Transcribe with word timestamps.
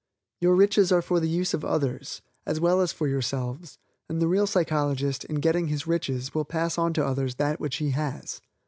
Your 0.39 0.55
riches 0.55 0.91
are 0.91 1.03
for 1.03 1.19
the 1.19 1.29
use 1.29 1.53
of 1.53 1.63
others, 1.63 2.23
as 2.43 2.59
well 2.59 2.81
as 2.81 2.91
for 2.91 3.07
yourselves, 3.07 3.77
and 4.09 4.19
the 4.19 4.27
real 4.27 4.47
psychologist, 4.47 5.25
in 5.25 5.35
getting 5.35 5.67
his 5.67 5.85
riches, 5.85 6.33
will 6.33 6.43
pass 6.43 6.75
on 6.75 6.91
to 6.93 7.05
others 7.05 7.35
that 7.35 7.59
which 7.59 7.75
he 7.75 7.91
has. 7.91 8.41